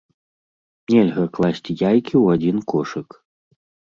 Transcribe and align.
Нельга 0.91 1.25
класці 1.35 1.75
яйкі 1.89 2.13
ў 2.23 2.25
адзін 2.39 2.57
кошык! 2.73 3.09